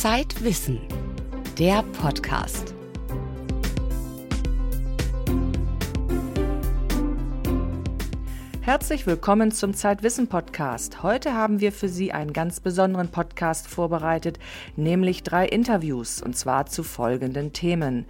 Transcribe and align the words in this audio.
Zeitwissen, 0.00 0.78
der 1.58 1.82
Podcast. 1.82 2.72
Herzlich 8.60 9.08
willkommen 9.08 9.50
zum 9.50 9.74
Zeitwissen 9.74 10.28
Podcast. 10.28 11.02
Heute 11.02 11.34
haben 11.34 11.58
wir 11.58 11.72
für 11.72 11.88
Sie 11.88 12.12
einen 12.12 12.32
ganz 12.32 12.60
besonderen 12.60 13.08
Podcast 13.08 13.66
vorbereitet, 13.66 14.38
nämlich 14.76 15.24
drei 15.24 15.48
Interviews, 15.48 16.22
und 16.22 16.36
zwar 16.36 16.66
zu 16.66 16.84
folgenden 16.84 17.52
Themen. 17.52 18.06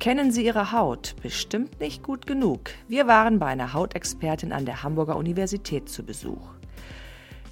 Kennen 0.00 0.32
Sie 0.32 0.44
Ihre 0.44 0.72
Haut? 0.72 1.14
Bestimmt 1.22 1.78
nicht 1.78 2.02
gut 2.02 2.26
genug. 2.26 2.70
Wir 2.88 3.06
waren 3.06 3.38
bei 3.38 3.46
einer 3.46 3.72
Hautexpertin 3.72 4.50
an 4.50 4.66
der 4.66 4.82
Hamburger 4.82 5.14
Universität 5.14 5.88
zu 5.88 6.02
Besuch. 6.02 6.59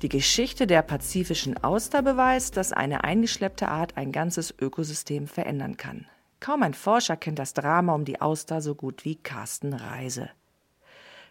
Die 0.02 0.08
Geschichte 0.08 0.68
der 0.68 0.82
pazifischen 0.82 1.62
Auster 1.64 2.02
beweist, 2.02 2.56
dass 2.56 2.72
eine 2.72 3.02
eingeschleppte 3.02 3.66
Art 3.66 3.96
ein 3.96 4.12
ganzes 4.12 4.54
Ökosystem 4.56 5.26
verändern 5.26 5.76
kann. 5.76 6.06
Kaum 6.38 6.62
ein 6.62 6.74
Forscher 6.74 7.16
kennt 7.16 7.40
das 7.40 7.52
Drama 7.52 7.94
um 7.94 8.04
die 8.04 8.20
Auster 8.20 8.60
so 8.60 8.76
gut 8.76 9.04
wie 9.04 9.16
Carsten 9.16 9.72
Reise. 9.72 10.30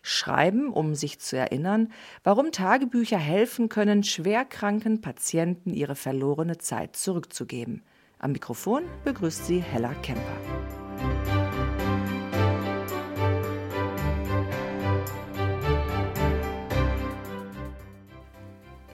Schreiben, 0.01 0.69
um 0.69 0.95
sich 0.95 1.19
zu 1.19 1.37
erinnern, 1.37 1.93
warum 2.23 2.51
Tagebücher 2.51 3.17
helfen 3.17 3.69
können, 3.69 4.03
schwerkranken 4.03 4.99
Patienten 4.99 5.73
ihre 5.73 5.95
verlorene 5.95 6.57
Zeit 6.57 6.97
zurückzugeben. 6.97 7.83
Am 8.19 8.33
Mikrofon 8.33 8.83
begrüßt 9.05 9.45
sie 9.45 9.59
Hella 9.61 9.93
Kemper. 9.95 11.36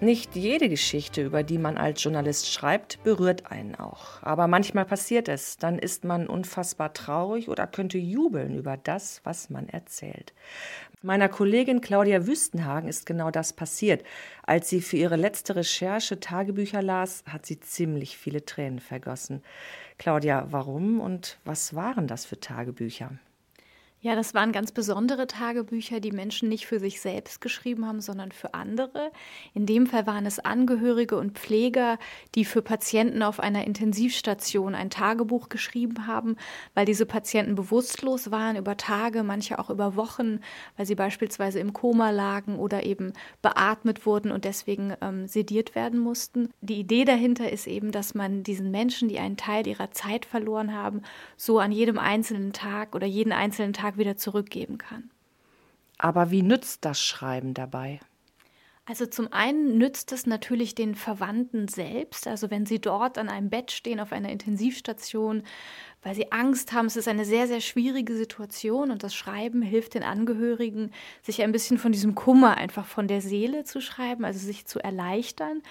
Nicht 0.03 0.35
jede 0.35 0.67
Geschichte, 0.67 1.23
über 1.23 1.43
die 1.43 1.57
man 1.57 1.77
als 1.77 2.03
Journalist 2.03 2.51
schreibt, 2.51 3.01
berührt 3.05 3.49
einen 3.49 3.75
auch. 3.75 4.21
Aber 4.21 4.47
manchmal 4.47 4.83
passiert 4.83 5.29
es. 5.29 5.55
Dann 5.55 5.79
ist 5.79 6.03
man 6.03 6.27
unfassbar 6.27 6.93
traurig 6.93 7.47
oder 7.47 7.67
könnte 7.67 7.97
jubeln 7.97 8.57
über 8.57 8.75
das, 8.75 9.21
was 9.23 9.49
man 9.49 9.69
erzählt. 9.69 10.33
Meiner 11.03 11.29
Kollegin 11.29 11.79
Claudia 11.79 12.27
Wüstenhagen 12.27 12.89
ist 12.89 13.05
genau 13.05 13.31
das 13.31 13.53
passiert. 13.53 14.03
Als 14.45 14.69
sie 14.69 14.81
für 14.81 14.97
ihre 14.97 15.15
letzte 15.15 15.55
Recherche 15.55 16.19
Tagebücher 16.19 16.81
las, 16.81 17.23
hat 17.25 17.45
sie 17.45 17.61
ziemlich 17.61 18.17
viele 18.17 18.43
Tränen 18.43 18.79
vergossen. 18.79 19.41
Claudia, 19.97 20.47
warum 20.49 20.99
und 20.99 21.39
was 21.45 21.75
waren 21.75 22.07
das 22.07 22.25
für 22.25 22.41
Tagebücher? 22.41 23.11
Ja, 24.05 24.17
das 24.17 24.33
waren 24.33 24.51
ganz 24.51 24.73
besondere 24.73 25.27
Tagebücher, 25.27 26.01
die 26.01 26.11
Menschen 26.11 26.49
nicht 26.49 26.67
für 26.67 26.77
sich 26.77 26.99
selbst 26.99 27.39
geschrieben 27.39 27.87
haben, 27.87 28.01
sondern 28.01 28.33
für 28.33 28.53
andere. 28.53 29.13
In 29.53 29.65
dem 29.65 29.87
Fall 29.87 30.05
waren 30.05 30.25
es 30.25 30.39
Angehörige 30.39 31.15
und 31.15 31.39
Pfleger, 31.39 31.97
die 32.35 32.43
für 32.43 32.61
Patienten 32.61 33.23
auf 33.23 33.39
einer 33.39 33.65
Intensivstation 33.65 34.75
ein 34.75 34.89
Tagebuch 34.89 35.47
geschrieben 35.47 36.05
haben, 36.05 36.35
weil 36.73 36.85
diese 36.85 37.05
Patienten 37.05 37.55
bewusstlos 37.55 38.29
waren 38.29 38.57
über 38.57 38.75
Tage, 38.75 39.23
manche 39.23 39.57
auch 39.57 39.69
über 39.69 39.95
Wochen, 39.95 40.41
weil 40.75 40.85
sie 40.85 40.95
beispielsweise 40.95 41.61
im 41.61 41.71
Koma 41.71 42.09
lagen 42.09 42.59
oder 42.59 42.85
eben 42.85 43.13
beatmet 43.41 44.05
wurden 44.05 44.33
und 44.33 44.43
deswegen 44.43 44.97
ähm, 44.99 45.29
sediert 45.29 45.75
werden 45.75 45.97
mussten. 46.01 46.49
Die 46.59 46.77
Idee 46.77 47.05
dahinter 47.05 47.49
ist 47.49 47.67
eben, 47.67 47.93
dass 47.93 48.15
man 48.15 48.43
diesen 48.43 48.69
Menschen, 48.69 49.07
die 49.07 49.19
einen 49.19 49.37
Teil 49.37 49.65
ihrer 49.65 49.91
Zeit 49.91 50.25
verloren 50.25 50.73
haben, 50.73 51.03
so 51.37 51.59
an 51.59 51.71
jedem 51.71 51.97
einzelnen 51.97 52.51
Tag 52.51 52.95
oder 52.95 53.07
jeden 53.07 53.31
einzelnen 53.31 53.71
Tag 53.71 53.92
Tag 53.93 53.97
wieder 53.97 54.17
zurückgeben 54.17 54.77
kann. 54.77 55.09
Aber 55.97 56.31
wie 56.31 56.41
nützt 56.41 56.85
das 56.85 57.01
Schreiben 57.01 57.53
dabei? 57.53 57.99
Also 58.85 59.05
zum 59.05 59.31
einen 59.31 59.77
nützt 59.77 60.11
es 60.11 60.25
natürlich 60.25 60.75
den 60.75 60.95
Verwandten 60.95 61.69
selbst, 61.69 62.27
also 62.27 62.51
wenn 62.51 62.65
sie 62.65 62.79
dort 62.81 63.17
an 63.17 63.29
einem 63.29 63.49
Bett 63.49 63.71
stehen 63.71 64.01
auf 64.01 64.11
einer 64.11 64.29
Intensivstation, 64.29 65.43
weil 66.03 66.15
sie 66.15 66.31
Angst 66.31 66.73
haben, 66.73 66.85
es 66.85 66.95
ist 66.95 67.07
eine 67.07 67.25
sehr, 67.25 67.47
sehr 67.47 67.61
schwierige 67.61 68.15
Situation 68.15 68.91
und 68.91 69.03
das 69.03 69.15
Schreiben 69.15 69.61
hilft 69.61 69.93
den 69.93 70.03
Angehörigen, 70.03 70.91
sich 71.21 71.41
ein 71.41 71.51
bisschen 71.51 71.77
von 71.77 71.91
diesem 71.91 72.15
Kummer 72.15 72.57
einfach 72.57 72.85
von 72.85 73.07
der 73.07 73.21
Seele 73.21 73.63
zu 73.63 73.81
schreiben, 73.81 74.25
also 74.25 74.39
sich 74.39 74.65
zu 74.65 74.79
erleichtern. 74.79 75.61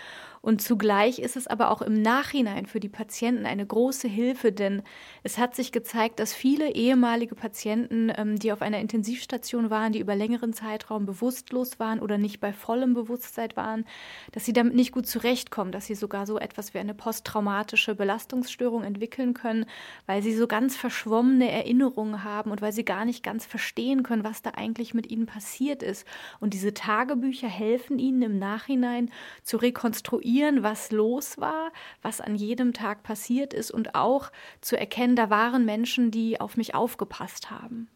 Und 0.43 0.61
zugleich 0.61 1.21
ist 1.21 1.37
es 1.37 1.47
aber 1.47 1.71
auch 1.71 1.83
im 1.83 2.03
Nachhinein 2.03 2.67
für 2.67 2.81
die 2.81 2.89
Patienten 2.89 3.47
eine 3.47 3.65
große 3.65 4.09
Hilfe, 4.09 4.51
denn 4.51 4.83
es 5.23 5.39
hat 5.39 5.55
sich 5.55 5.71
gezeigt, 5.71 6.19
dass 6.19 6.35
viele 6.35 6.75
ehemalige 6.75 7.37
Patienten, 7.37 8.13
ähm, 8.17 8.37
die 8.41 8.51
auf 8.51 8.61
einer 8.61 8.81
Intensivstation 8.81 9.71
waren, 9.71 9.93
die 9.93 10.01
über 10.01 10.17
längeren 10.17 10.53
Zeitraum 10.53 11.07
bewusstlos 11.07 11.79
waren 11.79 12.01
oder 12.01 12.19
nicht 12.19 12.41
bei 12.41 12.53
vollem 12.53 12.93
Bewusstsein 12.93 13.51
waren, 13.55 13.85
dass 14.33 14.45
sie 14.45 14.53
damit 14.53 14.75
nicht 14.75 14.91
gut 14.91 15.07
zurechtkommen, 15.07 15.71
dass 15.71 15.87
sie 15.87 15.95
sogar 15.95 16.27
so 16.27 16.41
etwas 16.41 16.75
wie 16.75 16.79
eine 16.79 16.95
posttraumatische 16.95 17.95
Belastungsstörung 17.95 18.83
entwickeln 18.83 19.35
können, 19.35 19.67
weil 20.07 20.22
sie 20.23 20.35
so 20.35 20.47
ganz 20.47 20.77
verschwommene 20.77 21.51
Erinnerungen 21.51 22.25
haben 22.25 22.51
und 22.51 22.63
weil 22.63 22.73
sie 22.73 22.85
gar 22.85 23.05
nicht 23.05 23.23
ganz 23.23 23.45
verstehen 23.45 24.03
können, 24.03 24.25
was 24.25 24.43
da 24.43 24.51
eigentlich 24.51 24.95
mit 24.95 25.11
ihnen 25.11 25.27
passiert 25.27 25.83
ist. 25.83 26.07
Und 26.41 26.55
diese 26.55 26.75
Tagebücher 26.75 27.49
helfen 27.49 27.99
ihnen 27.99 28.23
im 28.23 28.39
Nachhinein 28.39 29.11
zu 29.43 29.57
rekonstruieren, 29.57 30.63
was 30.63 30.91
los 30.91 31.39
war, 31.39 31.73
was 32.01 32.21
an 32.21 32.35
jedem 32.35 32.73
Tag 32.73 33.03
passiert 33.03 33.53
ist 33.53 33.71
und 33.71 33.95
auch 33.95 34.31
zu 34.61 34.79
erkennen, 34.79 35.17
da 35.17 35.31
waren 35.31 35.65
Menschen, 35.65 36.11
die 36.11 36.41
auf 36.41 36.57
mich 36.57 36.75
aufgepasst 36.75 37.51
haben. 37.51 37.89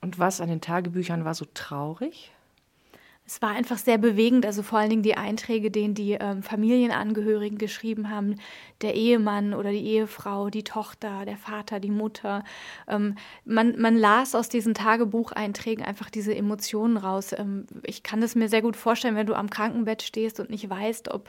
Und 0.00 0.18
was 0.18 0.40
an 0.40 0.48
den 0.48 0.60
Tagebüchern 0.60 1.24
war 1.24 1.34
so 1.34 1.46
traurig? 1.52 2.32
Es 3.28 3.42
war 3.42 3.50
einfach 3.50 3.78
sehr 3.78 3.98
bewegend, 3.98 4.46
also 4.46 4.62
vor 4.62 4.78
allen 4.78 4.90
Dingen 4.90 5.02
die 5.02 5.16
Einträge, 5.16 5.72
den 5.72 5.94
die 5.94 6.12
ähm, 6.12 6.44
Familienangehörigen 6.44 7.58
geschrieben 7.58 8.08
haben, 8.08 8.36
der 8.82 8.94
Ehemann 8.94 9.52
oder 9.52 9.72
die 9.72 9.84
Ehefrau, 9.84 10.48
die 10.48 10.62
Tochter, 10.62 11.24
der 11.24 11.36
Vater, 11.36 11.80
die 11.80 11.90
Mutter. 11.90 12.44
Ähm, 12.86 13.16
man, 13.44 13.80
man 13.80 13.96
las 13.96 14.36
aus 14.36 14.48
diesen 14.48 14.74
Tagebucheinträgen 14.74 15.84
einfach 15.84 16.08
diese 16.08 16.36
Emotionen 16.36 16.96
raus. 16.96 17.32
Ähm, 17.36 17.66
ich 17.82 18.04
kann 18.04 18.22
es 18.22 18.36
mir 18.36 18.48
sehr 18.48 18.62
gut 18.62 18.76
vorstellen, 18.76 19.16
wenn 19.16 19.26
du 19.26 19.34
am 19.34 19.50
Krankenbett 19.50 20.02
stehst 20.02 20.38
und 20.38 20.48
nicht 20.48 20.70
weißt, 20.70 21.08
ob 21.08 21.28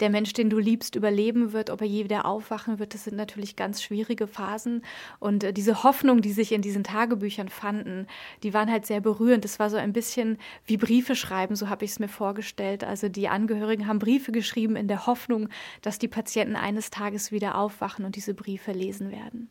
der 0.00 0.10
Mensch, 0.10 0.34
den 0.34 0.50
du 0.50 0.58
liebst, 0.58 0.96
überleben 0.96 1.54
wird, 1.54 1.70
ob 1.70 1.80
er 1.80 1.86
je 1.86 2.04
wieder 2.04 2.26
aufwachen 2.26 2.78
wird. 2.78 2.92
Das 2.92 3.04
sind 3.04 3.16
natürlich 3.16 3.56
ganz 3.56 3.82
schwierige 3.82 4.26
Phasen. 4.26 4.82
Und 5.18 5.44
äh, 5.44 5.54
diese 5.54 5.82
Hoffnung, 5.82 6.20
die 6.20 6.32
sich 6.32 6.52
in 6.52 6.60
diesen 6.60 6.84
Tagebüchern 6.84 7.48
fanden, 7.48 8.06
die 8.42 8.52
waren 8.52 8.70
halt 8.70 8.84
sehr 8.84 9.00
berührend. 9.00 9.46
Es 9.46 9.58
war 9.58 9.70
so 9.70 9.78
ein 9.78 9.94
bisschen 9.94 10.36
wie 10.66 10.76
Briefe 10.76 11.16
schreiben 11.16 11.37
schreiben, 11.38 11.56
so 11.56 11.68
habe 11.68 11.84
ich 11.84 11.92
es 11.92 11.98
mir 11.98 12.08
vorgestellt. 12.08 12.84
Also 12.84 13.08
die 13.08 13.28
Angehörigen 13.28 13.86
haben 13.86 13.98
Briefe 13.98 14.32
geschrieben 14.32 14.76
in 14.76 14.88
der 14.88 15.06
Hoffnung, 15.06 15.48
dass 15.82 15.98
die 15.98 16.08
Patienten 16.08 16.56
eines 16.56 16.90
Tages 16.90 17.30
wieder 17.30 17.56
aufwachen 17.56 18.04
und 18.04 18.16
diese 18.16 18.34
Briefe 18.34 18.72
lesen 18.72 19.12
werden. 19.12 19.48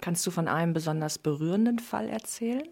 Kannst 0.00 0.26
du 0.26 0.30
von 0.30 0.48
einem 0.48 0.72
besonders 0.72 1.18
berührenden 1.18 1.78
Fall 1.78 2.08
erzählen? 2.08 2.68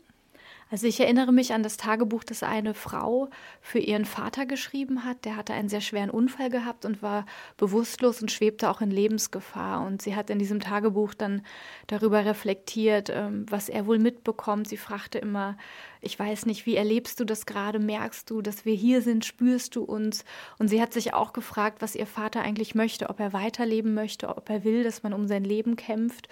Also 0.72 0.86
ich 0.86 0.98
erinnere 1.00 1.32
mich 1.32 1.52
an 1.52 1.62
das 1.62 1.76
Tagebuch, 1.76 2.24
das 2.24 2.42
eine 2.42 2.72
Frau 2.72 3.28
für 3.60 3.78
ihren 3.78 4.06
Vater 4.06 4.46
geschrieben 4.46 5.04
hat. 5.04 5.26
Der 5.26 5.36
hatte 5.36 5.52
einen 5.52 5.68
sehr 5.68 5.82
schweren 5.82 6.08
Unfall 6.08 6.48
gehabt 6.48 6.86
und 6.86 7.02
war 7.02 7.26
bewusstlos 7.58 8.22
und 8.22 8.32
schwebte 8.32 8.70
auch 8.70 8.80
in 8.80 8.90
Lebensgefahr. 8.90 9.86
Und 9.86 10.00
sie 10.00 10.16
hat 10.16 10.30
in 10.30 10.38
diesem 10.38 10.60
Tagebuch 10.60 11.12
dann 11.12 11.42
darüber 11.88 12.24
reflektiert, 12.24 13.10
ähm, 13.10 13.44
was 13.50 13.68
er 13.68 13.86
wohl 13.86 13.98
mitbekommt. 13.98 14.66
Sie 14.66 14.78
fragte 14.78 15.18
immer, 15.18 15.58
ich 16.00 16.18
weiß 16.18 16.46
nicht, 16.46 16.64
wie 16.66 16.74
erlebst 16.74 17.20
du 17.20 17.24
das 17.24 17.44
gerade? 17.44 17.78
Merkst 17.78 18.28
du, 18.30 18.40
dass 18.40 18.64
wir 18.64 18.74
hier 18.74 19.02
sind? 19.02 19.26
Spürst 19.26 19.76
du 19.76 19.84
uns? 19.84 20.24
Und 20.58 20.68
sie 20.68 20.80
hat 20.80 20.94
sich 20.94 21.12
auch 21.12 21.34
gefragt, 21.34 21.82
was 21.82 21.94
ihr 21.94 22.06
Vater 22.06 22.40
eigentlich 22.40 22.74
möchte, 22.74 23.10
ob 23.10 23.20
er 23.20 23.34
weiterleben 23.34 23.92
möchte, 23.92 24.28
ob 24.36 24.50
er 24.50 24.64
will, 24.64 24.82
dass 24.82 25.02
man 25.02 25.12
um 25.12 25.28
sein 25.28 25.44
Leben 25.44 25.76
kämpft 25.76 26.28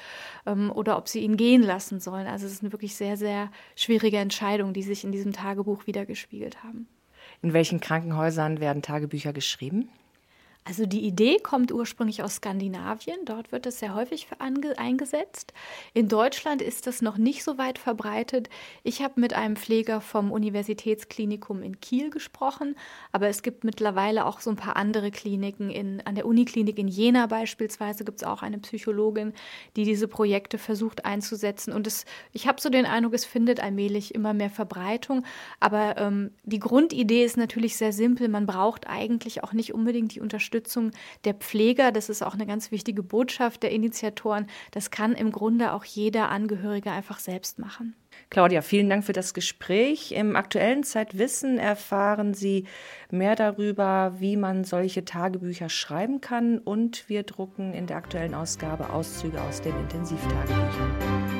ähm, 0.47 0.73
oder 0.73 0.97
ob 0.97 1.09
sie 1.09 1.21
ihn 1.21 1.37
gehen 1.37 1.63
lassen 1.63 2.01
sollen. 2.01 2.27
Also 2.27 2.47
es 2.47 2.53
ist 2.53 2.63
eine 2.63 2.73
wirklich 2.73 2.97
sehr, 2.97 3.19
sehr 3.19 3.51
schwierige 3.77 4.17
Entscheidung, 4.17 4.30
die 4.73 4.83
sich 4.83 5.05
in 5.05 5.13
diesem 5.13 5.33
Tagebuch 5.33 5.87
wiedergespiegelt 5.87 6.63
haben. 6.63 6.89
In 7.43 7.53
welchen 7.53 7.81
Krankenhäusern 7.81 8.61
werden 8.61 8.83
Tagebücher 8.83 9.33
geschrieben? 9.33 9.89
Also 10.71 10.87
die 10.87 11.01
Idee 11.01 11.39
kommt 11.39 11.73
ursprünglich 11.73 12.23
aus 12.23 12.37
Skandinavien, 12.37 13.25
dort 13.25 13.51
wird 13.51 13.67
es 13.67 13.81
sehr 13.81 13.97
häufig 13.97 14.29
eingesetzt. 14.39 15.53
In 15.95 16.07
Deutschland 16.09 16.63
ist 16.63 16.87
das 16.87 17.03
noch 17.03 17.19
nicht 17.19 17.43
so 17.43 17.59
weit 17.59 17.77
verbreitet. 17.77 18.49
Ich 18.85 19.03
habe 19.03 19.21
mit 19.21 19.35
einem 19.35 19.57
Pfleger 19.57 20.01
vom 20.01 20.31
Universitätsklinikum 20.31 21.65
in 21.65 21.81
Kiel 21.81 22.11
gesprochen, 22.11 22.77
aber 23.11 23.27
es 23.27 23.43
gibt 23.43 23.65
mittlerweile 23.65 24.25
auch 24.25 24.39
so 24.39 24.49
ein 24.49 24.55
paar 24.55 24.77
andere 24.77 25.11
Kliniken. 25.11 25.71
In, 25.71 26.03
an 26.07 26.15
der 26.15 26.25
Uniklinik 26.25 26.79
in 26.79 26.87
Jena 26.87 27.27
beispielsweise 27.27 28.05
gibt 28.05 28.19
es 28.23 28.25
auch 28.25 28.45
eine 28.45 28.59
Psychologin, 28.59 29.33
die 29.75 29.83
diese 29.83 30.07
Projekte 30.07 30.57
versucht 30.57 31.05
einzusetzen. 31.05 31.73
Und 31.73 31.89
es, 31.89 32.05
ich 32.31 32.47
habe 32.47 32.61
so 32.61 32.71
den 32.71 32.87
Eindruck, 32.87 33.15
es 33.15 33.25
findet 33.25 33.59
allmählich 33.59 34.15
immer 34.15 34.35
mehr 34.35 34.51
Verbreitung. 34.51 35.25
Aber 35.59 35.97
ähm, 35.97 36.31
die 36.45 36.61
Grundidee 36.61 37.25
ist 37.25 37.37
natürlich 37.37 37.77
sehr 37.77 37.93
simpel. 37.93 38.29
Man 38.29 38.47
braucht 38.47 38.87
eigentlich 38.87 39.43
auch 39.43 39.53
nicht 39.53 39.75
unbedingt 39.75 40.15
die 40.15 40.21
Unterstützung 40.21 40.60
Unterstützung 40.61 40.91
der 41.25 41.35
Pfleger. 41.35 41.93
Das 41.93 42.09
ist 42.09 42.23
auch 42.23 42.35
eine 42.35 42.47
ganz 42.47 42.71
wichtige 42.71 43.03
Botschaft 43.03 43.63
der 43.63 43.71
Initiatoren. 43.71 44.47
Das 44.71 44.91
kann 44.91 45.15
im 45.15 45.33
Grunde 45.33 45.73
auch 45.73 45.85
jeder 45.85 46.29
Angehörige 46.29 46.91
einfach 46.91 47.19
selbst 47.19 47.59
machen. 47.59 47.95
Claudia, 48.29 48.61
vielen 48.61 48.91
Dank 48.91 49.05
für 49.05 49.13
das 49.13 49.35
Gespräch. 49.35 50.13
Im 50.13 50.37
aktuellen 50.37 50.85
Zeitwissen 50.85 51.59
erfahren 51.59 52.35
Sie 52.35 52.67
mehr 53.11 53.37
darüber, 53.37 54.15
wie 54.19 54.37
man 54.37 54.65
solche 54.65 55.05
Tagebücher 55.05 55.69
schreiben 55.69 56.21
kann 56.21 56.59
und 56.59 57.09
wir 57.09 57.23
drucken 57.23 57.73
in 57.73 57.87
der 57.87 57.97
aktuellen 57.97 58.35
Ausgabe 58.35 58.91
Auszüge 58.91 59.41
aus 59.41 59.63
den 59.63 59.77
Intensivtagebüchern. 59.77 61.40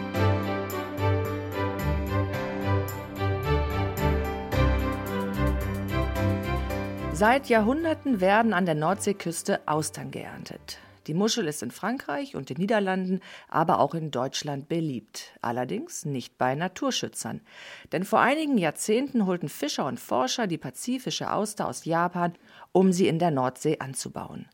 Seit 7.21 7.51
Jahrhunderten 7.51 8.23
werden 8.23 8.55
an 8.55 8.65
der 8.65 8.75
Nordseeküste 8.75 9.61
Austern 9.69 10.11
geerntet. 10.11 10.79
Die 11.07 11.13
Muschel 11.13 11.49
ist 11.49 11.63
in 11.63 11.71
Frankreich 11.71 12.35
und 12.35 12.49
den 12.49 12.57
Niederlanden, 12.57 13.21
aber 13.47 13.81
auch 13.81 13.93
in 13.93 14.11
Deutschland 14.11 14.71
beliebt. 14.71 15.35
Allerdings 15.43 16.07
nicht 16.07 16.39
bei 16.39 16.55
Naturschützern. 16.55 17.43
Denn 17.93 18.05
vor 18.05 18.21
einigen 18.21 18.57
Jahrzehnten 18.57 19.27
holten 19.27 19.51
Fischer 19.51 19.85
und 19.85 20.01
Forscher 20.01 20.47
die 20.47 20.57
pazifische 20.57 21.31
Auster 21.31 21.69
aus 21.69 21.85
Japan, 21.85 22.33
um 22.73 22.91
sie 22.91 23.07
in 23.07 23.19
der 23.19 23.33
Nordsee 23.33 23.81
anzubauen. 23.81 24.49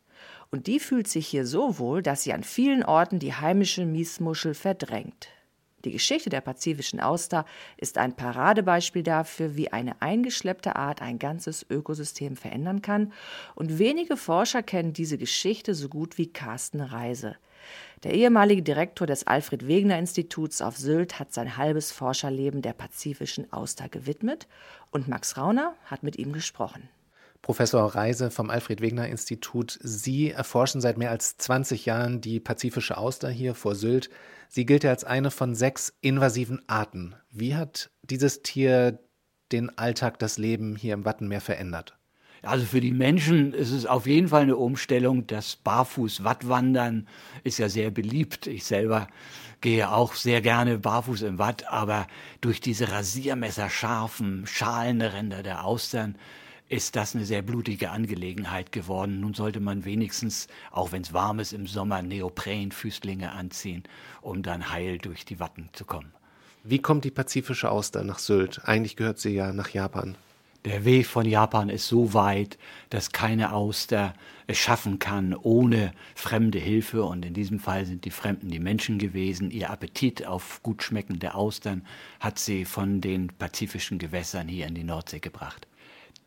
Und 0.51 0.67
die 0.67 0.81
fühlt 0.81 1.07
sich 1.07 1.29
hier 1.29 1.47
so 1.47 1.79
wohl, 1.79 2.03
dass 2.03 2.25
sie 2.25 2.33
an 2.33 2.43
vielen 2.43 2.83
Orten 2.83 3.21
die 3.21 3.35
heimische 3.35 3.87
Miesmuschel 3.87 4.55
verdrängt. 4.55 5.29
Die 5.87 5.93
Geschichte 5.93 6.31
der 6.31 6.41
pazifischen 6.41 6.99
Auster 6.99 7.45
ist 7.77 7.97
ein 7.97 8.17
Paradebeispiel 8.17 9.05
dafür, 9.05 9.55
wie 9.55 9.73
eine 9.73 10.03
eingeschleppte 10.03 10.75
Art 10.75 11.01
ein 11.01 11.21
ganzes 11.21 11.65
Ökosystem 11.71 12.35
verändern 12.35 12.83
kann, 12.83 13.13
und 13.55 13.79
wenige 13.79 14.17
Forscher 14.17 14.65
kennen 14.65 14.93
diese 14.93 15.17
Geschichte 15.17 15.77
so 15.77 15.89
gut 15.89 16.19
wie 16.19 16.27
Carsten 16.27 16.81
Reise. 16.81 17.37
Der 18.03 18.15
ehemalige 18.15 18.65
Direktor 18.65 19.07
des 19.07 19.29
Alfred 19.29 19.69
Wegener 19.69 19.97
Instituts 19.97 20.61
auf 20.61 20.77
Sylt 20.77 21.21
hat 21.21 21.33
sein 21.33 21.57
halbes 21.57 21.93
Forscherleben 21.93 22.63
der 22.63 22.73
pazifischen 22.73 23.53
Auster 23.53 23.89
gewidmet 23.89 24.49
und 24.91 25.07
Max 25.07 25.37
Rauner 25.37 25.77
hat 25.85 26.03
mit 26.03 26.19
ihm 26.19 26.33
gesprochen. 26.33 26.89
Professor 27.47 27.95
Reise 27.95 28.33
vom 28.33 28.51
Alfred 28.51 28.81
Wegener 28.81 29.07
Institut. 29.07 29.79
Sie 29.81 30.33
erforschen 30.33 30.81
seit 30.81 30.99
mehr 30.99 31.13
als 31.13 31.37
20 31.37 31.87
Jahren 31.87 32.21
die 32.21 32.41
pazifische 32.41 32.99
Auster 32.99 33.29
hier 33.29 33.55
vor 33.55 33.77
Sylt. 33.77 34.11
Sie 34.49 34.67
gilt 34.67 34.83
ja 34.83 34.91
als 34.91 35.05
eine 35.05 35.31
von 35.31 35.55
sechs 35.55 35.97
invasiven 36.01 36.61
Arten. 36.69 37.15
Wie 37.31 37.55
hat 37.55 37.91
dieses 38.03 38.43
Tier 38.43 38.99
den 39.53 39.79
Alltag, 39.79 40.19
das 40.19 40.39
Leben 40.39 40.75
hier 40.75 40.95
im 40.95 41.05
Wattenmeer 41.05 41.41
verändert? 41.41 41.97
Also 42.43 42.67
für 42.67 42.81
die 42.81 42.91
Menschen 42.91 43.55
ist 43.55 43.71
es 43.71 43.87
auf 43.87 44.09
jeden 44.09 44.27
Fall 44.27 44.43
eine 44.43 44.57
Umstellung. 44.57 45.29
Das 45.29 45.55
Barfuß-Wattwandern 45.55 47.07
ist 47.45 47.59
ja 47.59 47.69
sehr 47.69 47.93
beliebt. 47.93 48.49
Ich 48.49 48.65
selber 48.65 49.07
gehe 49.61 49.93
auch 49.93 50.15
sehr 50.15 50.41
gerne 50.41 50.79
barfuß 50.79 51.23
im 51.23 51.39
Watt, 51.39 51.69
aber 51.69 52.09
durch 52.41 52.61
diese 52.61 52.91
rasiermesserscharfen 52.91 54.49
Schalenränder 54.49 55.45
der 55.45 55.65
Austern 55.65 56.19
ist 56.69 56.97
das 56.97 57.15
eine 57.15 57.25
sehr 57.25 57.43
blutige 57.43 57.91
Angelegenheit 57.91 58.73
geworden. 58.73 59.21
Nun 59.21 59.35
sollte 59.35 59.61
man 59.61 59.85
wenigstens, 59.85 60.49
auch 60.71 60.93
wenn 60.93 61.03
es 61.03 61.13
warm 61.13 61.39
ist 61.39 61.53
im 61.53 61.67
Sommer, 61.67 62.03
Neoprenfüßlinge 62.03 63.31
anziehen, 63.33 63.85
um 64.21 64.43
dann 64.43 64.71
heil 64.71 64.99
durch 64.99 65.25
die 65.25 65.39
Watten 65.39 65.69
zu 65.73 65.85
kommen. 65.85 66.13
Wie 66.65 66.81
kommt 66.81 67.05
die 67.05 67.13
pazifische 67.13 67.71
Auster 67.71 68.03
nach 68.03 68.19
Sylt? 68.19 68.63
Eigentlich 68.65 68.97
gehört 68.97 69.21
sie 69.21 69.31
ja 69.31 69.53
nach 69.53 69.69
Japan. 69.69 70.17
Der 70.65 70.85
Weg 70.85 71.07
von 71.07 71.25
Japan 71.25 71.69
ist 71.69 71.87
so 71.87 72.13
weit, 72.13 72.59
dass 72.91 73.13
keine 73.13 73.53
Auster 73.53 74.15
es 74.49 74.59
schaffen 74.59 74.99
kann 74.99 75.33
ohne 75.33 75.93
fremde 76.17 76.59
Hilfe. 76.59 77.05
Und 77.05 77.25
in 77.25 77.35
diesem 77.35 77.61
Fall 77.61 77.87
sind 77.87 78.05
die 78.05 78.11
Fremden 78.11 78.49
die 78.49 78.59
Menschen 78.59 78.99
gewesen. 78.99 79.53
Ihr 79.53 79.71
Appetit 79.71 80.27
auf 80.27 80.61
gut 80.65 80.83
schmeckende 80.83 81.37
Austern 81.37 81.87
hat 82.19 82.41
sie 82.41 82.65
von 82.65 83.01
den 83.01 83.29
pazifischen 83.29 83.99
Gewässern 83.99 84.49
hier 84.49 84.67
in 84.67 84.75
die 84.75 84.83
Nordsee 84.83 85.21
gebracht. 85.21 85.69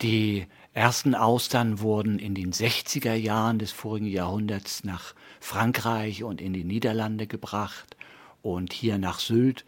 Die 0.02 0.48
ersten 0.74 1.14
Austern 1.14 1.82
wurden 1.82 2.18
in 2.20 2.34
den 2.34 2.54
60er 2.54 3.16
Jahren 3.16 3.60
des 3.60 3.74
vorigen 3.74 4.08
Jahrhunderts 4.08 4.86
nach 4.86 5.14
Frankreich 5.42 6.24
und 6.24 6.40
in 6.40 6.54
die 6.54 6.64
Niederlande 6.64 7.28
gebracht 7.28 7.98
und 8.42 8.72
hier 8.72 8.98
nach 8.98 9.20
Sylt. 9.20 9.66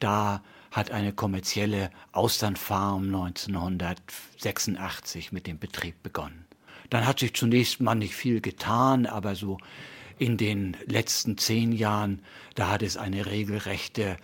Da 0.00 0.42
hat 0.72 0.90
eine 0.90 1.12
kommerzielle 1.12 1.92
Austernfarm 2.10 3.14
1986 3.14 5.30
mit 5.30 5.46
dem 5.46 5.60
Betrieb 5.60 6.02
begonnen. 6.02 6.44
Dann 6.90 7.06
hat 7.06 7.20
sich 7.20 7.34
zunächst 7.34 7.80
mal 7.80 7.94
nicht 7.94 8.16
viel 8.16 8.40
getan, 8.40 9.06
aber 9.06 9.36
so 9.36 9.58
in 10.18 10.36
den 10.36 10.76
letzten 10.86 11.38
zehn 11.38 11.70
Jahren, 11.70 12.20
da 12.56 12.68
hat 12.68 12.82
es 12.82 12.96
eine 12.96 13.26
regelrechte 13.26 14.16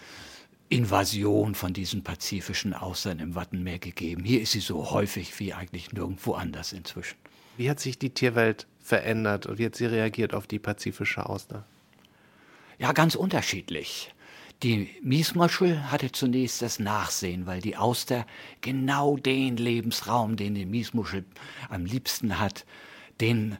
Invasion 0.68 1.54
von 1.54 1.72
diesen 1.72 2.02
pazifischen 2.02 2.74
Austern 2.74 3.18
im 3.18 3.34
Wattenmeer 3.34 3.78
gegeben. 3.78 4.24
Hier 4.24 4.40
ist 4.40 4.52
sie 4.52 4.60
so 4.60 4.90
häufig 4.90 5.38
wie 5.38 5.52
eigentlich 5.52 5.92
nirgendwo 5.92 6.34
anders 6.34 6.72
inzwischen. 6.72 7.16
Wie 7.56 7.70
hat 7.70 7.80
sich 7.80 7.98
die 7.98 8.10
Tierwelt 8.10 8.66
verändert 8.80 9.46
und 9.46 9.58
wie 9.58 9.66
hat 9.66 9.76
sie 9.76 9.86
reagiert 9.86 10.34
auf 10.34 10.46
die 10.46 10.58
pazifische 10.58 11.26
Auster? 11.28 11.64
Ja, 12.78 12.92
ganz 12.92 13.14
unterschiedlich. 13.14 14.12
Die 14.62 14.88
Miesmuschel 15.02 15.90
hatte 15.90 16.10
zunächst 16.10 16.62
das 16.62 16.78
Nachsehen, 16.78 17.46
weil 17.46 17.60
die 17.60 17.76
Auster 17.76 18.26
genau 18.60 19.16
den 19.16 19.56
Lebensraum, 19.56 20.36
den 20.36 20.54
die 20.54 20.66
Miesmuschel 20.66 21.24
am 21.68 21.84
liebsten 21.84 22.38
hat, 22.38 22.64
den 23.20 23.58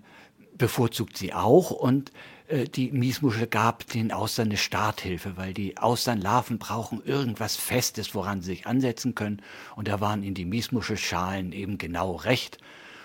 bevorzugt 0.56 1.16
sie 1.16 1.34
auch 1.34 1.70
und 1.70 2.10
die 2.50 2.90
Miesmuschel 2.92 3.46
gab 3.46 3.86
den 3.88 4.12
Austern 4.12 4.48
eine 4.48 4.58
Starthilfe, 4.58 5.36
weil 5.36 5.54
die 5.54 5.78
Austernlarven 5.78 6.58
brauchen 6.58 7.02
irgendwas 7.04 7.56
Festes, 7.56 8.14
woran 8.14 8.42
sie 8.42 8.52
sich 8.52 8.66
ansetzen 8.66 9.14
können. 9.14 9.40
Und 9.76 9.88
da 9.88 10.00
waren 10.00 10.22
ihnen 10.22 10.34
die 10.34 10.44
Miesmuschelschalen 10.44 11.52
eben 11.52 11.78
genau 11.78 12.16
recht. 12.16 12.58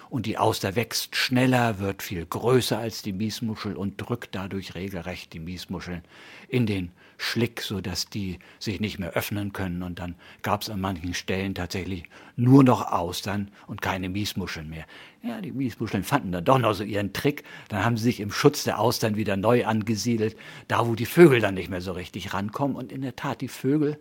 Und 0.10 0.26
die 0.26 0.38
Auster 0.38 0.76
wächst 0.76 1.16
schneller, 1.16 1.80
wird 1.80 2.04
viel 2.04 2.26
größer 2.26 2.78
als 2.78 3.02
die 3.02 3.14
Miesmuschel 3.14 3.78
und 3.78 3.98
drückt 3.98 4.36
dadurch 4.36 4.76
regelrecht 4.76 5.32
die 5.34 5.40
Miesmuscheln 5.40 6.04
in 6.50 6.66
den 6.66 6.92
Schlick, 7.22 7.62
sodass 7.62 8.10
die 8.10 8.40
sich 8.60 8.80
nicht 8.80 8.98
mehr 8.98 9.12
öffnen 9.12 9.52
können. 9.52 9.84
Und 9.84 10.00
dann 10.00 10.16
gab 10.42 10.62
es 10.62 10.70
an 10.70 10.80
manchen 10.80 11.14
Stellen 11.14 11.54
tatsächlich 11.54 12.06
nur 12.38 12.64
noch 12.64 12.92
Austern 12.92 13.52
und 13.68 13.82
keine 13.82 14.08
Miesmuscheln 14.08 14.70
mehr. 14.70 14.86
Ja, 15.22 15.42
die 15.42 15.52
Miesmuscheln 15.52 16.06
fanden 16.06 16.32
dann 16.32 16.46
doch 16.46 16.58
noch 16.60 16.74
so 16.74 16.86
ihren 16.86 17.12
Trick. 17.12 17.44
Dann 17.68 17.84
haben 17.84 17.98
sie 17.98 18.06
sich 18.06 18.22
im 18.22 18.32
Schutz 18.32 18.64
der 18.64 18.80
Austern 18.80 19.18
wieder 19.18 19.36
neu 19.36 19.66
angesiedelt, 19.66 20.38
da 20.70 20.88
wo 20.88 20.96
die 20.96 21.06
Vögel 21.06 21.42
dann 21.42 21.56
nicht 21.56 21.70
mehr 21.70 21.82
so 21.82 21.92
richtig 21.92 22.34
rankommen. 22.34 22.78
Und 22.78 22.94
in 22.94 23.02
der 23.02 23.18
Tat, 23.18 23.42
die 23.42 23.50
Vögel, 23.50 24.00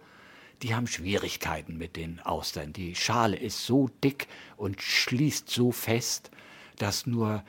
die 0.62 0.76
haben 0.76 0.86
Schwierigkeiten 0.86 1.76
mit 1.76 1.96
den 1.96 2.20
Austern. 2.20 2.72
Die 2.72 2.94
Schale 2.94 3.36
ist 3.36 3.66
so 3.66 3.90
dick 4.04 4.28
und 4.56 4.80
schließt 4.80 5.50
so 5.50 5.72
fest, 5.72 6.30
dass 6.76 7.04
nur 7.04 7.42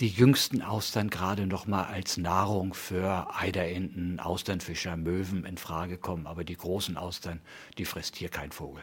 die 0.00 0.08
jüngsten 0.08 0.62
Austern 0.62 1.10
gerade 1.10 1.46
noch 1.46 1.66
mal 1.66 1.84
als 1.84 2.16
Nahrung 2.16 2.72
für 2.72 3.34
Eiderenten, 3.34 4.18
Austernfischer, 4.18 4.96
Möwen 4.96 5.44
in 5.44 5.58
Frage 5.58 5.98
kommen, 5.98 6.26
aber 6.26 6.42
die 6.42 6.56
großen 6.56 6.96
Austern, 6.96 7.40
die 7.76 7.84
frisst 7.84 8.16
hier 8.16 8.30
kein 8.30 8.50
Vogel. 8.50 8.82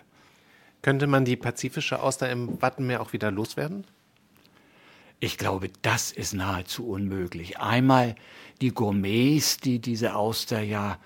Könnte 0.84 1.08
man 1.08 1.26
die 1.26 1.36
pazifische 1.36 2.02
Auster 2.02 2.30
im 2.30 2.62
Wattenmeer 2.62 3.02
auch 3.02 3.14
wieder 3.14 3.32
loswerden? 3.32 3.86
Ich 5.20 5.40
glaube, 5.40 5.72
das 5.82 6.12
ist 6.12 6.34
nahezu 6.34 6.88
unmöglich. 6.88 7.60
Einmal 7.60 8.14
die 8.62 8.70
Gourmets, 8.70 9.58
die 9.58 9.80
diese 9.80 10.14
Auster 10.16 10.62
ja 10.62 11.00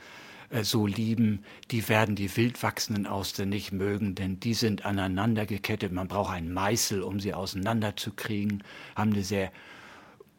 äh, 0.49 0.65
so 0.65 0.85
lieben, 0.85 1.45
die 1.71 1.87
werden 1.87 2.17
die 2.17 2.35
wild 2.35 2.61
wachsenden 2.61 3.07
Austern 3.07 3.47
nicht 3.47 3.71
mögen, 3.71 4.13
denn 4.13 4.41
die 4.41 4.53
sind 4.53 4.85
aneinander 4.85 5.45
gekettet. 5.45 5.93
Man 5.93 6.09
braucht 6.09 6.33
einen 6.33 6.51
Meißel, 6.51 7.01
um 7.01 7.21
sie 7.21 7.33
auseinanderzukriegen, 7.33 8.65
haben 8.97 9.13
eine 9.13 9.23
sehr 9.23 9.53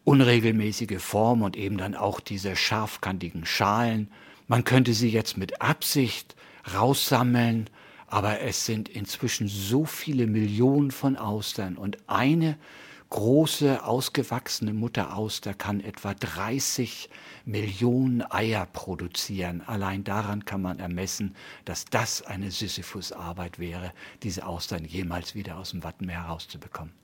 unregelmäßige 0.04 1.00
Form 1.00 1.42
und 1.42 1.56
eben 1.56 1.78
dann 1.78 1.94
auch 1.94 2.20
diese 2.20 2.56
scharfkantigen 2.56 3.46
Schalen. 3.46 4.10
Man 4.48 4.64
könnte 4.64 4.92
sie 4.94 5.08
jetzt 5.08 5.36
mit 5.36 5.60
Absicht 5.60 6.34
raussammeln, 6.74 7.70
aber 8.06 8.40
es 8.40 8.66
sind 8.66 8.88
inzwischen 8.88 9.48
so 9.48 9.84
viele 9.84 10.26
Millionen 10.26 10.90
von 10.90 11.16
Austern 11.16 11.76
und 11.76 11.98
eine 12.08 12.58
große 13.12 13.84
ausgewachsene 13.84 14.72
Mutterauster 14.72 15.52
kann 15.52 15.80
etwa 15.80 16.14
30 16.14 17.10
Millionen 17.44 18.22
Eier 18.22 18.64
produzieren. 18.64 19.60
Allein 19.66 20.02
daran 20.02 20.46
kann 20.46 20.62
man 20.62 20.78
ermessen, 20.78 21.36
dass 21.66 21.84
das 21.84 22.22
eine 22.22 22.50
Sisyphus-Arbeit 22.50 23.58
wäre, 23.58 23.92
diese 24.22 24.46
Austern 24.46 24.86
jemals 24.86 25.34
wieder 25.34 25.58
aus 25.58 25.72
dem 25.72 25.84
Wattenmeer 25.84 26.22
herauszubekommen. 26.22 27.01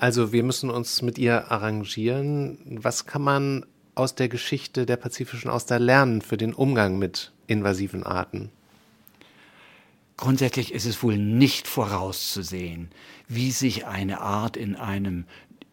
Also 0.00 0.32
wir 0.32 0.44
müssen 0.44 0.70
uns 0.70 1.02
mit 1.02 1.18
ihr 1.18 1.50
arrangieren. 1.50 2.58
Was 2.64 3.06
kann 3.06 3.22
man 3.22 3.66
aus 3.94 4.14
der 4.14 4.28
Geschichte 4.28 4.86
der 4.86 4.96
pazifischen 4.96 5.50
Auster 5.50 5.78
lernen 5.78 6.22
für 6.22 6.36
den 6.36 6.54
Umgang 6.54 6.98
mit 6.98 7.32
invasiven 7.48 8.04
Arten? 8.04 8.50
Grundsätzlich 10.16 10.72
ist 10.72 10.84
es 10.86 11.02
wohl 11.02 11.16
nicht 11.16 11.68
vorauszusehen, 11.68 12.90
wie 13.28 13.50
sich 13.50 13.86
eine 13.86 14.20
Art 14.20 14.56
in 14.56 14.76
einem 14.76 15.24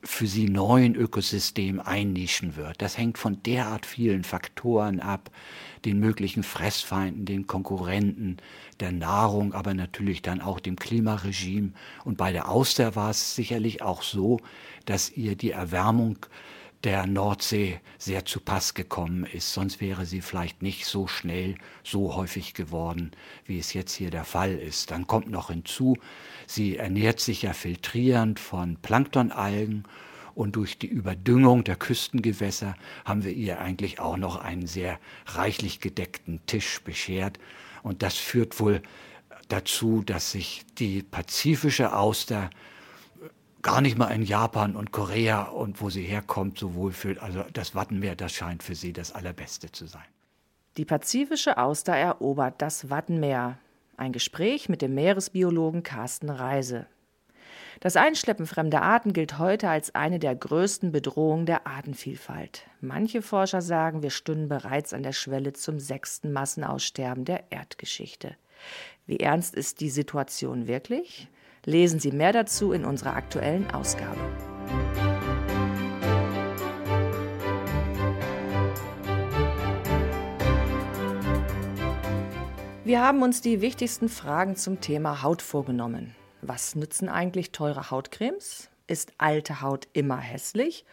für 0.07 0.27
sie 0.27 0.47
neuen 0.47 0.95
Ökosystem 0.95 1.79
einnischen 1.79 2.55
wird. 2.55 2.81
Das 2.81 2.97
hängt 2.97 3.17
von 3.17 3.41
derart 3.43 3.85
vielen 3.85 4.23
Faktoren 4.23 4.99
ab, 4.99 5.31
den 5.83 5.99
möglichen 5.99 6.43
Fressfeinden, 6.43 7.25
den 7.25 7.47
Konkurrenten, 7.47 8.37
der 8.79 8.91
Nahrung, 8.91 9.53
aber 9.53 9.73
natürlich 9.73 10.21
dann 10.21 10.41
auch 10.41 10.59
dem 10.59 10.75
Klimaregime. 10.75 11.71
Und 12.03 12.17
bei 12.17 12.31
der 12.31 12.49
Auster 12.49 12.95
war 12.95 13.09
es 13.09 13.35
sicherlich 13.35 13.81
auch 13.81 14.03
so, 14.03 14.39
dass 14.85 15.11
ihr 15.11 15.35
die 15.35 15.51
Erwärmung 15.51 16.17
der 16.85 17.07
Nordsee 17.07 17.79
sehr 17.97 18.25
zu 18.25 18.39
Pass 18.39 18.75
gekommen 18.75 19.25
ist. 19.25 19.53
Sonst 19.53 19.81
wäre 19.81 20.05
sie 20.05 20.21
vielleicht 20.21 20.61
nicht 20.61 20.85
so 20.85 21.07
schnell, 21.07 21.55
so 21.83 22.15
häufig 22.15 22.53
geworden, 22.53 23.11
wie 23.45 23.59
es 23.59 23.73
jetzt 23.73 23.93
hier 23.93 24.11
der 24.11 24.23
Fall 24.23 24.53
ist. 24.53 24.91
Dann 24.91 25.07
kommt 25.07 25.29
noch 25.29 25.49
hinzu, 25.49 25.97
sie 26.45 26.77
ernährt 26.77 27.19
sich 27.19 27.41
ja 27.41 27.53
filtrierend 27.53 28.39
von 28.39 28.77
Planktonalgen 28.77 29.83
und 30.35 30.57
durch 30.57 30.77
die 30.77 30.87
Überdüngung 30.87 31.63
der 31.63 31.75
Küstengewässer 31.75 32.75
haben 33.03 33.23
wir 33.23 33.31
ihr 33.31 33.59
eigentlich 33.59 33.99
auch 33.99 34.17
noch 34.17 34.35
einen 34.35 34.67
sehr 34.67 34.99
reichlich 35.25 35.79
gedeckten 35.79 36.45
Tisch 36.45 36.81
beschert. 36.83 37.39
Und 37.83 38.03
das 38.03 38.15
führt 38.15 38.59
wohl 38.59 38.83
dazu, 39.47 40.03
dass 40.05 40.31
sich 40.31 40.65
die 40.77 41.01
pazifische 41.01 41.95
Auster 41.95 42.49
gar 43.65 43.81
nicht 43.81 43.97
mal 43.97 44.11
in 44.11 44.21
Japan 44.21 44.75
und 44.75 44.91
Korea 44.91 45.41
und 45.41 45.81
wo 45.81 45.89
sie 45.89 46.03
herkommt 46.03 46.59
so 46.59 46.75
wohlfühlt. 46.75 47.19
Also 47.19 47.43
das 47.51 47.73
Wattenmeer, 47.73 48.15
das 48.15 48.31
scheint 48.31 48.61
für 48.61 48.75
sie 48.75 48.93
das 48.93 49.11
Allerbeste 49.11 49.71
zu 49.71 49.87
sein. 49.87 50.05
Die 50.77 50.85
pazifische 50.85 51.57
Auster 51.57 51.95
erobert 51.95 52.61
das 52.61 52.91
Wattenmeer. 52.91 53.57
Ein 53.97 54.11
Gespräch 54.11 54.69
mit 54.69 54.83
dem 54.83 54.93
Meeresbiologen 54.93 55.81
Carsten 55.81 56.29
Reise. 56.29 56.85
Das 57.79 57.95
Einschleppen 57.95 58.45
fremder 58.45 58.83
Arten 58.83 59.13
gilt 59.13 59.39
heute 59.39 59.67
als 59.67 59.95
eine 59.95 60.19
der 60.19 60.35
größten 60.35 60.91
Bedrohungen 60.91 61.47
der 61.47 61.65
Artenvielfalt. 61.65 62.67
Manche 62.81 63.23
Forscher 63.23 63.63
sagen, 63.63 64.03
wir 64.03 64.11
stünden 64.11 64.47
bereits 64.47 64.93
an 64.93 65.01
der 65.01 65.11
Schwelle 65.11 65.53
zum 65.53 65.79
sechsten 65.79 66.31
Massenaussterben 66.31 67.25
der 67.25 67.51
Erdgeschichte. 67.51 68.35
Wie 69.07 69.19
ernst 69.19 69.55
ist 69.55 69.81
die 69.81 69.89
Situation 69.89 70.67
wirklich? 70.67 71.29
Lesen 71.65 71.99
Sie 71.99 72.11
mehr 72.11 72.31
dazu 72.31 72.71
in 72.73 72.85
unserer 72.85 73.15
aktuellen 73.15 73.69
Ausgabe. 73.71 74.19
Wir 82.83 83.01
haben 83.01 83.23
uns 83.23 83.41
die 83.41 83.61
wichtigsten 83.61 84.09
Fragen 84.09 84.55
zum 84.55 84.79
Thema 84.79 85.23
Haut 85.23 85.41
vorgenommen. 85.41 86.15
Was 86.43 86.75
nützen 86.75 87.09
eigentlich 87.09 87.51
teure 87.51 87.89
Hautcremes? 87.89 88.69
Ist 88.85 89.13
alte 89.17 89.61
Haut 89.61 89.87
immer 89.93 90.17
hässlich? 90.17 90.85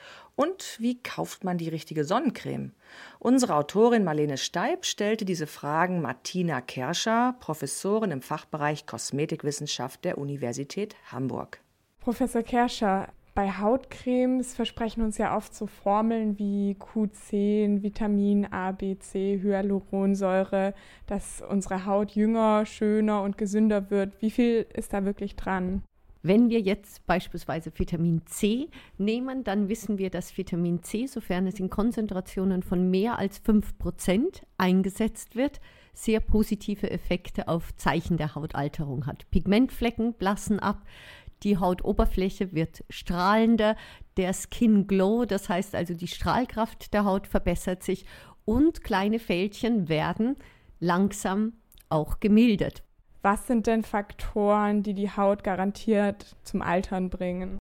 Und 0.42 0.76
wie 0.80 1.00
kauft 1.00 1.44
man 1.44 1.56
die 1.56 1.68
richtige 1.68 2.04
Sonnencreme? 2.04 2.72
Unsere 3.20 3.54
Autorin 3.54 4.02
Marlene 4.02 4.36
Steib 4.36 4.86
stellte 4.86 5.24
diese 5.24 5.46
Fragen 5.46 6.02
Martina 6.02 6.60
Kerscher, 6.60 7.36
Professorin 7.38 8.10
im 8.10 8.22
Fachbereich 8.22 8.84
Kosmetikwissenschaft 8.84 10.04
der 10.04 10.18
Universität 10.18 10.96
Hamburg. 11.12 11.60
Professor 12.00 12.42
Kerscher, 12.42 13.10
bei 13.36 13.52
Hautcremes 13.52 14.52
versprechen 14.54 15.04
uns 15.04 15.16
ja 15.16 15.36
oft 15.36 15.54
so 15.54 15.68
Formeln 15.68 16.36
wie 16.40 16.76
Q10, 16.76 17.84
Vitamin 17.84 18.46
A, 18.46 18.72
B, 18.72 18.98
C, 18.98 19.38
Hyaluronsäure, 19.40 20.74
dass 21.06 21.40
unsere 21.48 21.86
Haut 21.86 22.16
jünger, 22.16 22.66
schöner 22.66 23.22
und 23.22 23.38
gesünder 23.38 23.90
wird. 23.90 24.20
Wie 24.20 24.32
viel 24.32 24.66
ist 24.74 24.92
da 24.92 25.04
wirklich 25.04 25.36
dran? 25.36 25.84
Wenn 26.24 26.50
wir 26.50 26.60
jetzt 26.60 27.04
beispielsweise 27.06 27.72
Vitamin 27.74 28.22
C 28.26 28.68
nehmen, 28.96 29.42
dann 29.42 29.68
wissen 29.68 29.98
wir, 29.98 30.08
dass 30.08 30.38
Vitamin 30.38 30.82
C, 30.84 31.06
sofern 31.06 31.48
es 31.48 31.58
in 31.58 31.68
Konzentrationen 31.68 32.62
von 32.62 32.90
mehr 32.90 33.18
als 33.18 33.38
5 33.38 33.76
Prozent 33.76 34.46
eingesetzt 34.56 35.34
wird, 35.34 35.60
sehr 35.94 36.20
positive 36.20 36.90
Effekte 36.90 37.48
auf 37.48 37.74
Zeichen 37.74 38.18
der 38.18 38.36
Hautalterung 38.36 39.06
hat. 39.06 39.28
Pigmentflecken 39.30 40.14
blassen 40.14 40.60
ab, 40.60 40.82
die 41.42 41.58
Hautoberfläche 41.58 42.52
wird 42.52 42.84
strahlender, 42.88 43.76
der 44.16 44.32
Skin 44.32 44.86
Glow, 44.86 45.24
das 45.24 45.48
heißt 45.48 45.74
also 45.74 45.92
die 45.94 46.06
Strahlkraft 46.06 46.94
der 46.94 47.04
Haut 47.04 47.26
verbessert 47.26 47.82
sich 47.82 48.04
und 48.44 48.84
kleine 48.84 49.18
Fältchen 49.18 49.88
werden 49.88 50.36
langsam 50.78 51.54
auch 51.88 52.20
gemildert. 52.20 52.84
Was 53.22 53.46
sind 53.46 53.68
denn 53.68 53.84
Faktoren, 53.84 54.82
die 54.82 54.94
die 54.94 55.10
Haut 55.10 55.44
garantiert 55.44 56.34
zum 56.42 56.60
Altern 56.60 57.08
bringen? 57.08 57.58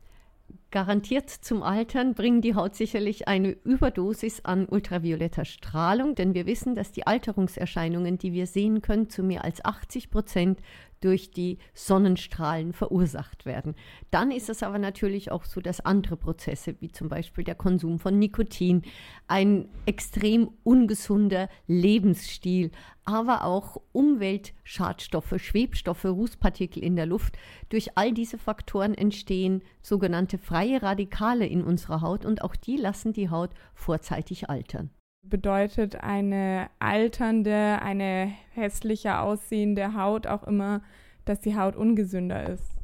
Garantiert 0.71 1.29
zum 1.29 1.63
Altern 1.63 2.13
bringen 2.13 2.41
die 2.41 2.55
Haut 2.55 2.75
sicherlich 2.75 3.27
eine 3.27 3.49
Überdosis 3.49 4.45
an 4.45 4.67
ultravioletter 4.67 5.43
Strahlung, 5.43 6.15
denn 6.15 6.33
wir 6.33 6.45
wissen, 6.45 6.75
dass 6.75 6.91
die 6.93 7.07
Alterungserscheinungen, 7.07 8.17
die 8.17 8.31
wir 8.31 8.47
sehen 8.47 8.81
können, 8.81 9.09
zu 9.09 9.21
mehr 9.21 9.43
als 9.43 9.65
80 9.65 10.11
Prozent 10.11 10.61
durch 11.01 11.31
die 11.31 11.57
Sonnenstrahlen 11.73 12.73
verursacht 12.73 13.45
werden. 13.45 13.75
Dann 14.11 14.31
ist 14.31 14.49
es 14.49 14.63
aber 14.63 14.79
natürlich 14.79 15.31
auch 15.31 15.45
so, 15.45 15.61
dass 15.61 15.79
andere 15.79 16.17
Prozesse, 16.17 16.75
wie 16.79 16.91
zum 16.91 17.09
Beispiel 17.09 17.43
der 17.43 17.55
Konsum 17.55 17.99
von 17.99 18.19
Nikotin, 18.19 18.83
ein 19.27 19.69
extrem 19.85 20.49
ungesunder 20.63 21.49
Lebensstil, 21.67 22.71
aber 23.05 23.43
auch 23.45 23.81
Umweltschadstoffe, 23.91 25.35
Schwebstoffe, 25.37 26.05
Rußpartikel 26.05 26.83
in 26.83 26.95
der 26.95 27.05
Luft, 27.05 27.37
durch 27.69 27.97
all 27.97 28.13
diese 28.13 28.37
Faktoren 28.37 28.93
entstehen 28.93 29.63
sogenannte 29.81 30.37
freie 30.37 30.81
Radikale 30.81 31.47
in 31.47 31.63
unserer 31.63 32.01
Haut 32.01 32.25
und 32.25 32.43
auch 32.43 32.55
die 32.55 32.77
lassen 32.77 33.13
die 33.13 33.29
Haut 33.29 33.51
vorzeitig 33.73 34.49
altern 34.49 34.91
bedeutet 35.21 35.95
eine 35.95 36.69
alternde, 36.79 37.81
eine 37.81 38.33
hässlicher 38.51 39.21
aussehende 39.21 39.93
Haut 39.93 40.27
auch 40.27 40.43
immer, 40.43 40.81
dass 41.25 41.41
die 41.41 41.55
Haut 41.55 41.75
ungesünder 41.75 42.49
ist. 42.49 42.79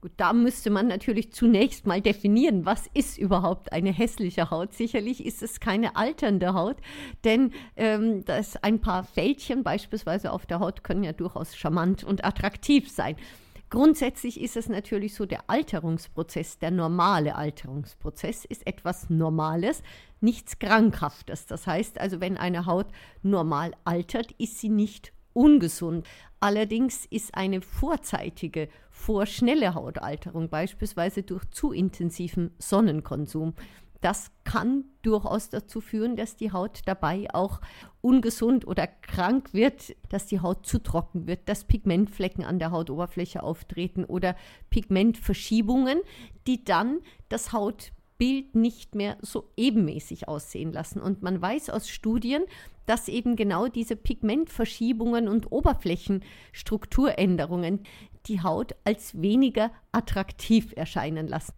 Gut, 0.00 0.12
da 0.16 0.32
müsste 0.32 0.68
man 0.70 0.88
natürlich 0.88 1.32
zunächst 1.32 1.86
mal 1.86 2.00
definieren, 2.00 2.66
was 2.66 2.88
ist 2.92 3.18
überhaupt 3.18 3.72
eine 3.72 3.92
hässliche 3.92 4.50
Haut. 4.50 4.74
Sicherlich 4.74 5.24
ist 5.24 5.44
es 5.44 5.60
keine 5.60 5.94
alternde 5.94 6.54
Haut, 6.54 6.78
denn 7.22 7.52
ähm, 7.76 8.24
das 8.24 8.56
ein 8.56 8.80
paar 8.80 9.04
Fältchen 9.04 9.62
beispielsweise 9.62 10.32
auf 10.32 10.44
der 10.44 10.58
Haut 10.58 10.82
können 10.82 11.04
ja 11.04 11.12
durchaus 11.12 11.54
charmant 11.54 12.02
und 12.02 12.24
attraktiv 12.24 12.90
sein. 12.90 13.14
Grundsätzlich 13.72 14.38
ist 14.38 14.58
es 14.58 14.68
natürlich 14.68 15.14
so, 15.14 15.24
der 15.24 15.48
Alterungsprozess, 15.48 16.58
der 16.58 16.70
normale 16.70 17.36
Alterungsprozess 17.36 18.44
ist 18.44 18.66
etwas 18.66 19.08
Normales, 19.08 19.82
nichts 20.20 20.58
Krankhaftes. 20.58 21.46
Das 21.46 21.66
heißt 21.66 21.98
also, 21.98 22.20
wenn 22.20 22.36
eine 22.36 22.66
Haut 22.66 22.88
normal 23.22 23.72
altert, 23.84 24.32
ist 24.32 24.58
sie 24.58 24.68
nicht 24.68 25.14
ungesund. 25.32 26.06
Allerdings 26.38 27.06
ist 27.06 27.34
eine 27.34 27.62
vorzeitige, 27.62 28.68
vorschnelle 28.90 29.72
Hautalterung, 29.72 30.50
beispielsweise 30.50 31.22
durch 31.22 31.48
zu 31.50 31.72
intensiven 31.72 32.50
Sonnenkonsum, 32.58 33.54
das 34.02 34.30
kann 34.44 34.84
durchaus 35.02 35.48
dazu 35.48 35.80
führen, 35.80 36.16
dass 36.16 36.36
die 36.36 36.52
Haut 36.52 36.82
dabei 36.86 37.28
auch 37.32 37.60
ungesund 38.00 38.66
oder 38.66 38.86
krank 38.86 39.54
wird, 39.54 39.96
dass 40.10 40.26
die 40.26 40.40
Haut 40.40 40.66
zu 40.66 40.82
trocken 40.82 41.26
wird, 41.26 41.48
dass 41.48 41.64
Pigmentflecken 41.64 42.44
an 42.44 42.58
der 42.58 42.72
Hautoberfläche 42.72 43.42
auftreten 43.42 44.04
oder 44.04 44.36
Pigmentverschiebungen, 44.70 46.00
die 46.46 46.64
dann 46.64 46.98
das 47.28 47.52
Hautbild 47.52 48.54
nicht 48.56 48.96
mehr 48.96 49.16
so 49.22 49.50
ebenmäßig 49.56 50.28
aussehen 50.28 50.72
lassen. 50.72 51.00
Und 51.00 51.22
man 51.22 51.40
weiß 51.40 51.70
aus 51.70 51.88
Studien, 51.88 52.42
dass 52.86 53.06
eben 53.08 53.36
genau 53.36 53.68
diese 53.68 53.94
Pigmentverschiebungen 53.94 55.28
und 55.28 55.52
Oberflächenstrukturänderungen 55.52 57.84
die 58.26 58.42
Haut 58.42 58.74
als 58.84 59.22
weniger 59.22 59.70
attraktiv 59.92 60.72
erscheinen 60.76 61.28
lassen. 61.28 61.54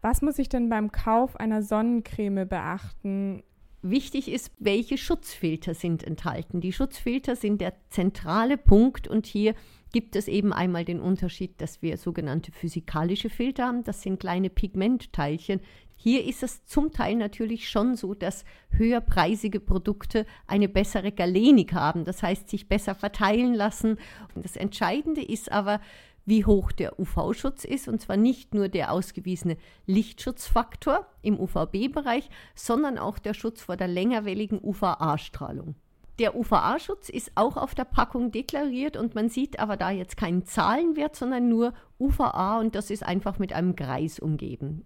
Was 0.00 0.22
muss 0.22 0.38
ich 0.38 0.48
denn 0.48 0.68
beim 0.68 0.92
Kauf 0.92 1.36
einer 1.36 1.62
Sonnencreme 1.62 2.46
beachten? 2.48 3.42
Wichtig 3.82 4.30
ist, 4.30 4.52
welche 4.58 4.98
Schutzfilter 4.98 5.74
sind 5.74 6.02
enthalten. 6.02 6.60
Die 6.60 6.72
Schutzfilter 6.72 7.36
sind 7.36 7.60
der 7.60 7.74
zentrale 7.90 8.56
Punkt 8.56 9.06
und 9.06 9.26
hier 9.26 9.54
gibt 9.92 10.16
es 10.16 10.28
eben 10.28 10.52
einmal 10.52 10.84
den 10.84 11.00
Unterschied, 11.00 11.60
dass 11.60 11.80
wir 11.80 11.96
sogenannte 11.96 12.52
physikalische 12.52 13.30
Filter 13.30 13.66
haben. 13.66 13.84
Das 13.84 14.02
sind 14.02 14.20
kleine 14.20 14.50
Pigmentteilchen. 14.50 15.60
Hier 15.96 16.24
ist 16.24 16.42
es 16.42 16.64
zum 16.64 16.92
Teil 16.92 17.16
natürlich 17.16 17.68
schon 17.68 17.96
so, 17.96 18.14
dass 18.14 18.44
höherpreisige 18.70 19.58
Produkte 19.58 20.26
eine 20.46 20.68
bessere 20.68 21.10
Galenik 21.10 21.72
haben, 21.72 22.04
das 22.04 22.22
heißt 22.22 22.48
sich 22.48 22.68
besser 22.68 22.94
verteilen 22.94 23.54
lassen. 23.54 23.98
Und 24.34 24.44
das 24.44 24.56
Entscheidende 24.56 25.22
ist 25.22 25.50
aber, 25.50 25.80
wie 26.28 26.44
hoch 26.44 26.72
der 26.72 27.00
UV-Schutz 27.00 27.64
ist, 27.64 27.88
und 27.88 28.02
zwar 28.02 28.18
nicht 28.18 28.52
nur 28.52 28.68
der 28.68 28.92
ausgewiesene 28.92 29.56
Lichtschutzfaktor 29.86 31.06
im 31.22 31.40
UVB-Bereich, 31.40 32.28
sondern 32.54 32.98
auch 32.98 33.18
der 33.18 33.32
Schutz 33.32 33.62
vor 33.62 33.78
der 33.78 33.88
längerwelligen 33.88 34.60
UVA-Strahlung. 34.62 35.74
Der 36.18 36.36
UVA-Schutz 36.36 37.08
ist 37.08 37.32
auch 37.36 37.56
auf 37.56 37.74
der 37.74 37.84
Packung 37.84 38.30
deklariert 38.30 38.96
und 38.98 39.14
man 39.14 39.30
sieht 39.30 39.58
aber 39.58 39.78
da 39.78 39.90
jetzt 39.90 40.18
keinen 40.18 40.44
Zahlenwert, 40.44 41.16
sondern 41.16 41.48
nur 41.48 41.72
UVA 41.98 42.58
und 42.58 42.74
das 42.74 42.90
ist 42.90 43.04
einfach 43.04 43.38
mit 43.38 43.54
einem 43.54 43.74
Kreis 43.74 44.18
umgeben. 44.18 44.84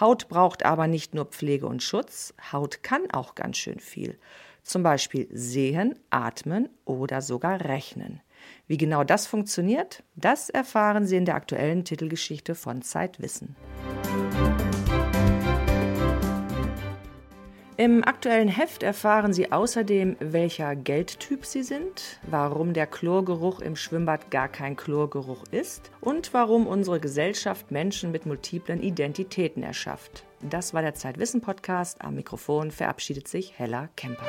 Haut 0.00 0.28
braucht 0.28 0.64
aber 0.64 0.88
nicht 0.88 1.14
nur 1.14 1.26
Pflege 1.26 1.66
und 1.66 1.84
Schutz, 1.84 2.34
Haut 2.52 2.82
kann 2.82 3.10
auch 3.12 3.36
ganz 3.36 3.58
schön 3.58 3.78
viel. 3.78 4.18
Zum 4.62 4.82
Beispiel 4.82 5.28
sehen, 5.30 5.98
atmen 6.10 6.68
oder 6.84 7.22
sogar 7.22 7.60
rechnen. 7.60 8.20
Wie 8.66 8.76
genau 8.76 9.04
das 9.04 9.26
funktioniert, 9.26 10.02
das 10.16 10.50
erfahren 10.50 11.06
Sie 11.06 11.16
in 11.16 11.24
der 11.24 11.34
aktuellen 11.34 11.84
Titelgeschichte 11.84 12.54
von 12.54 12.82
Zeitwissen. 12.82 13.56
Im 17.78 18.02
aktuellen 18.02 18.48
Heft 18.48 18.82
erfahren 18.82 19.32
Sie 19.32 19.52
außerdem, 19.52 20.16
welcher 20.18 20.74
Geldtyp 20.74 21.46
Sie 21.46 21.62
sind, 21.62 22.18
warum 22.28 22.72
der 22.72 22.88
Chlorgeruch 22.88 23.60
im 23.60 23.76
Schwimmbad 23.76 24.32
gar 24.32 24.48
kein 24.48 24.74
Chlorgeruch 24.74 25.44
ist 25.52 25.92
und 26.00 26.34
warum 26.34 26.66
unsere 26.66 26.98
Gesellschaft 26.98 27.70
Menschen 27.70 28.10
mit 28.10 28.26
multiplen 28.26 28.82
Identitäten 28.82 29.62
erschafft. 29.62 30.24
Das 30.42 30.74
war 30.74 30.82
der 30.82 30.94
Zeitwissen 30.94 31.40
Podcast. 31.40 32.02
Am 32.02 32.16
Mikrofon 32.16 32.72
verabschiedet 32.72 33.28
sich 33.28 33.56
Hella 33.56 33.90
Kemper. 33.94 34.26